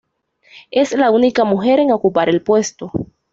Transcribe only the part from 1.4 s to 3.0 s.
mujer en ocupar el puesto.